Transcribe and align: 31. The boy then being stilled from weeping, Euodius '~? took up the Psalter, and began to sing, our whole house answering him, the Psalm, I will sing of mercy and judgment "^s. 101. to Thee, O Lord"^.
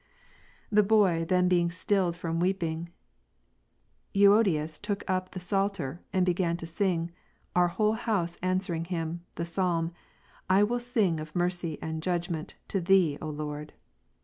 31. 0.71 0.75
The 0.77 0.87
boy 0.87 1.25
then 1.27 1.47
being 1.47 1.69
stilled 1.69 2.15
from 2.17 2.39
weeping, 2.39 2.89
Euodius 4.15 4.79
'~? 4.81 4.81
took 4.81 5.03
up 5.07 5.29
the 5.29 5.39
Psalter, 5.39 6.01
and 6.11 6.25
began 6.25 6.57
to 6.57 6.65
sing, 6.65 7.11
our 7.55 7.67
whole 7.67 7.93
house 7.93 8.35
answering 8.41 8.85
him, 8.85 9.23
the 9.35 9.45
Psalm, 9.45 9.93
I 10.49 10.63
will 10.63 10.79
sing 10.79 11.19
of 11.19 11.35
mercy 11.35 11.77
and 11.83 12.01
judgment 12.01 12.55
"^s. 12.67 12.73
101. 12.73 12.73
to 12.73 12.81
Thee, 12.81 13.17
O 13.21 13.29
Lord"^. 13.29 13.73